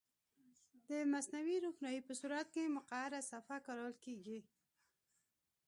د 0.89 0.91
مصنوعي 1.13 1.57
روښنایي 1.65 2.01
په 2.07 2.13
صورت 2.19 2.47
کې 2.53 2.73
مقعره 2.77 3.19
صفحه 3.31 3.57
کارول 3.67 3.93
کیږي. 4.05 4.39